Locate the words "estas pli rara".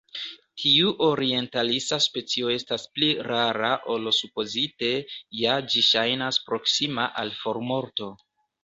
2.55-3.71